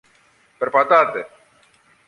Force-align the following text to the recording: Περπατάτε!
Περπατάτε! 0.57 1.27